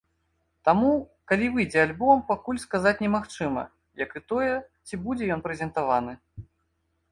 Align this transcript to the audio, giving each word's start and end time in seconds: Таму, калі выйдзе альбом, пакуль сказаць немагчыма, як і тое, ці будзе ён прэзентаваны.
Таму, 0.69 0.93
калі 1.31 1.49
выйдзе 1.57 1.79
альбом, 1.87 2.23
пакуль 2.31 2.63
сказаць 2.65 2.95
немагчыма, 3.05 3.63
як 4.05 4.17
і 4.21 4.25
тое, 4.33 4.51
ці 4.89 5.03
будзе 5.07 5.31
ён 5.39 5.47
прэзентаваны. 5.47 6.13